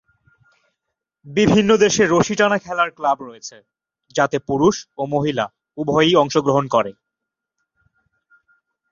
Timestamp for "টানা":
2.35-2.57